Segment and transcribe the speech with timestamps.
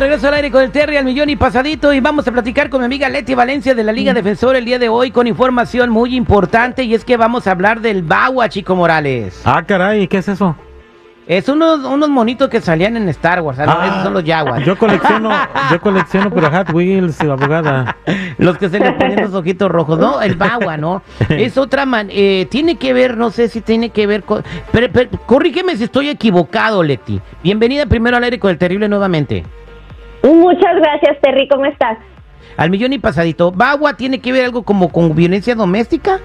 [0.00, 2.80] regreso al aire con el Terry al millón y pasadito y vamos a platicar con
[2.80, 6.14] mi amiga Leti Valencia de la Liga Defensora el día de hoy con información muy
[6.14, 9.42] importante y es que vamos a hablar del Bagua, Chico Morales.
[9.44, 10.54] Ah, caray, ¿qué es eso?
[11.26, 13.82] Es unos, unos monitos que salían en Star Wars, ¿no?
[13.82, 14.64] esos son los Jaguars.
[14.64, 15.30] Yo colecciono,
[15.70, 17.96] yo colecciono pero Hot Wheels, abogada.
[18.38, 20.22] los que se le ponen los ojitos rojos, ¿no?
[20.22, 21.02] El Bagua, ¿no?
[21.28, 24.42] es otra man, eh, tiene que ver, no sé si tiene que ver con...
[24.70, 27.20] Pero, pero, corrígeme si estoy equivocado, Leti.
[27.42, 29.44] Bienvenida primero al aire con el terrible nuevamente.
[30.34, 31.98] Muchas gracias, Terry, ¿cómo estás?
[32.56, 33.50] Al millón y pasadito.
[33.50, 36.20] ¿Bagua tiene que ver algo como con violencia doméstica?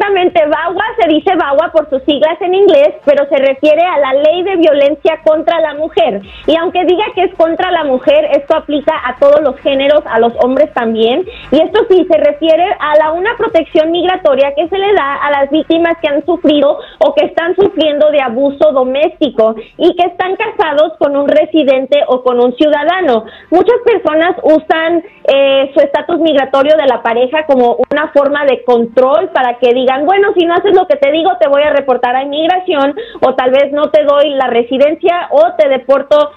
[0.00, 4.14] Exactamente, VAWA se dice VAWA por sus siglas en inglés, pero se refiere a la
[4.14, 6.22] ley de violencia contra la mujer.
[6.46, 10.18] Y aunque diga que es contra la mujer, esto aplica a todos los géneros, a
[10.18, 11.26] los hombres también.
[11.50, 15.30] Y esto sí se refiere a la una protección migratoria que se le da a
[15.32, 20.34] las víctimas que han sufrido o que están sufriendo de abuso doméstico y que están
[20.36, 23.26] casados con un residente o con un ciudadano.
[23.50, 29.28] Muchas personas usan eh, su estatus migratorio de la pareja como una forma de control
[29.28, 32.14] para que digan, bueno, si no haces lo que te digo, te voy a reportar
[32.16, 36.32] a inmigración o tal vez no te doy la residencia o te deporto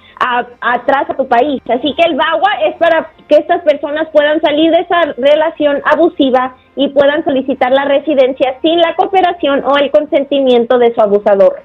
[0.62, 1.62] atrás a tu país.
[1.70, 6.56] Así que el BAGUA es para que estas personas puedan salir de esa relación abusiva
[6.76, 11.62] y puedan solicitar la residencia sin la cooperación o el consentimiento de su abusador.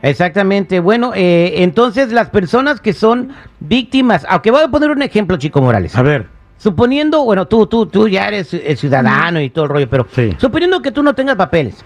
[0.00, 0.80] Exactamente.
[0.80, 5.60] Bueno, eh, entonces las personas que son víctimas, aunque voy a poner un ejemplo, Chico
[5.60, 5.94] Morales.
[5.96, 6.26] A ver.
[6.62, 10.06] Suponiendo, bueno, tú, tú, tú ya eres ciudadano y todo el rollo, pero
[10.38, 11.84] suponiendo que tú no tengas papeles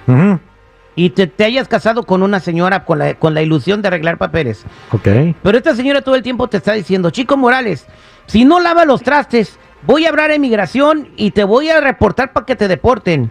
[0.96, 4.64] y te, hayas casado con una señora con la, con la ilusión de arreglar papeles.
[4.92, 5.08] Ok.
[5.42, 7.86] Pero esta señora todo el tiempo te está diciendo, Chico Morales,
[8.26, 12.32] si no lava los trastes, voy a hablar a inmigración y te voy a reportar
[12.32, 13.30] para que te deporten.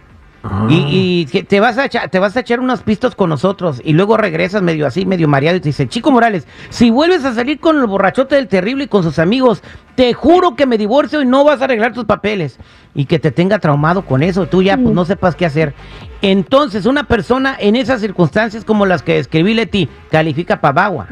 [0.68, 3.94] Y, y, te vas a echar, te vas a echar unos pistos con nosotros y
[3.94, 7.58] luego regresas medio así, medio mareado y te dice, Chico Morales, si vuelves a salir
[7.58, 9.62] con el borrachote del terrible y con sus amigos,
[9.96, 12.58] te juro que me divorcio y no vas a arreglar tus papeles.
[12.94, 15.74] Y que te tenga traumado con eso, tú ya pues no sepas qué hacer.
[16.22, 21.08] Entonces, una persona en esas circunstancias como las que describí Leti, califica para bagua.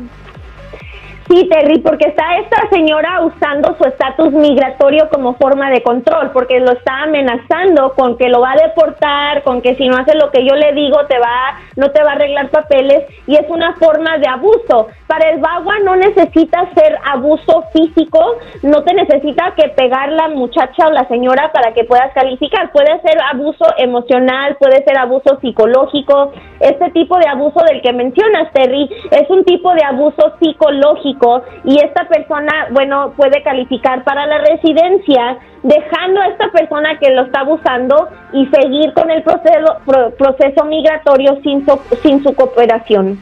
[1.34, 6.61] Sí, Terry, porque está esta señora usando su estatus migratorio como forma de control, porque
[6.61, 10.31] lo está amenazando con que lo va a deportar, con que si no hace lo
[10.31, 13.75] que yo le digo te va, no te va a arreglar papeles y es una
[13.75, 14.87] forma de abuso.
[15.09, 20.87] Para el bagua no necesita ser abuso físico, no te necesita que pegar la muchacha
[20.87, 22.71] o la señora para que puedas calificar.
[22.71, 26.33] Puede ser abuso emocional, puede ser abuso psicológico.
[26.61, 31.23] Este tipo de abuso del que mencionas, Terry, es un tipo de abuso psicológico
[31.64, 37.22] y esta persona, bueno, puede calificar para la residencia, dejando a esta persona que lo
[37.22, 39.80] está abusando y seguir con el proceso,
[40.18, 43.18] proceso migratorio sin su, sin su cooperación.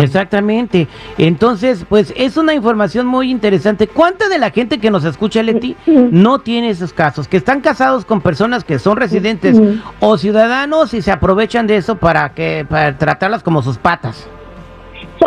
[0.00, 0.88] Exactamente.
[1.18, 3.86] Entonces, pues es una información muy interesante.
[3.86, 7.28] ¿Cuánta de la gente que nos escucha, Leti, no tiene esos casos?
[7.28, 9.56] Que están casados con personas que son residentes
[10.00, 14.28] o ciudadanos y se aprovechan de eso para que para tratarlas como sus patas.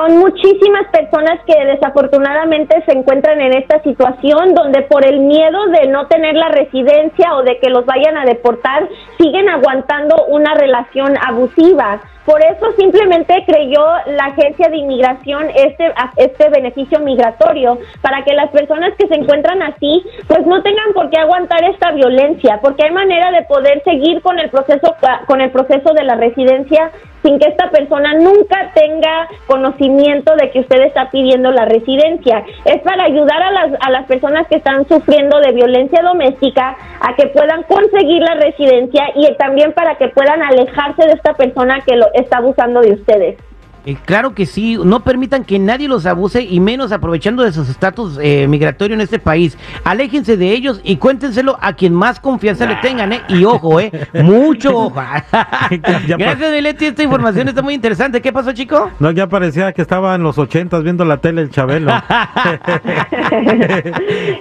[0.01, 5.89] Son muchísimas personas que desafortunadamente se encuentran en esta situación donde por el miedo de
[5.89, 8.89] no tener la residencia o de que los vayan a deportar,
[9.19, 12.01] siguen aguantando una relación abusiva.
[12.25, 18.49] Por eso simplemente creyó la agencia de inmigración este, este beneficio migratorio, para que las
[18.51, 22.91] personas que se encuentran así, pues no tengan por qué aguantar esta violencia, porque hay
[22.91, 24.95] manera de poder seguir con el proceso,
[25.25, 26.91] con el proceso de la residencia
[27.23, 32.43] sin que esta persona nunca tenga conocimiento de que usted está pidiendo la residencia.
[32.65, 37.15] Es para ayudar a las, a las personas que están sufriendo de violencia doméstica a
[37.15, 41.95] que puedan conseguir la residencia y también para que puedan alejarse de esta persona que
[41.95, 43.37] lo está abusando de ustedes.
[43.85, 47.63] Eh, claro que sí, no permitan que nadie los abuse y menos aprovechando de su
[47.63, 49.57] estatus eh, migratorio en este país.
[49.83, 53.21] Aléjense de ellos y cuéntenselo a quien más confianza le tengan, ¿eh?
[53.27, 53.91] Y ojo, ¿eh?
[54.13, 54.91] Mucho ojo.
[56.17, 58.21] Gracias, Mileti, esta información está muy interesante.
[58.21, 58.91] ¿Qué pasó, chico?
[58.99, 61.91] No, ya parecía que estaba en los ochentas viendo la tele el Chabelo.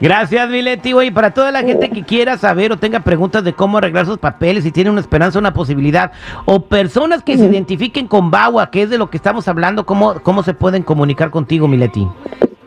[0.01, 0.91] Gracias, Mileti.
[1.03, 4.19] Y para toda la gente que quiera saber o tenga preguntas de cómo arreglar sus
[4.19, 6.13] papeles, si tiene una esperanza, una posibilidad,
[6.45, 9.87] o personas que se identifiquen con Bagua, que es de lo que está estamos hablando,
[9.87, 12.05] ¿cómo, cómo se pueden comunicar contigo, Mileti?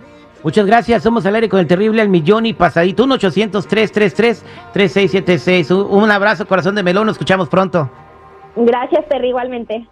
[0.42, 3.06] Muchas gracias, somos al aire con el terrible al millón y pasadito.
[3.06, 5.70] 1-800-333-3676.
[5.70, 7.88] Un abrazo, corazón de melón, nos escuchamos pronto.
[8.56, 9.86] Gracias, Terry, igualmente.